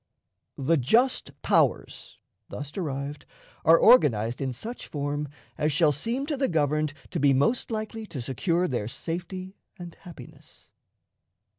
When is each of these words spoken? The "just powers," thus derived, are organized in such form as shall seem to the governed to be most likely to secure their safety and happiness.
The 0.57 0.77
"just 0.77 1.29
powers," 1.43 2.17
thus 2.49 2.71
derived, 2.71 3.27
are 3.63 3.77
organized 3.77 4.41
in 4.41 4.51
such 4.51 4.87
form 4.87 5.27
as 5.59 5.71
shall 5.71 5.91
seem 5.91 6.25
to 6.25 6.37
the 6.37 6.49
governed 6.49 6.93
to 7.11 7.19
be 7.19 7.33
most 7.35 7.69
likely 7.69 8.07
to 8.07 8.19
secure 8.19 8.67
their 8.67 8.87
safety 8.87 9.57
and 9.77 9.93
happiness. 9.93 10.65